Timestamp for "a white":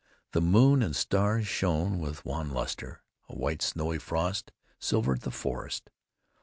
3.29-3.61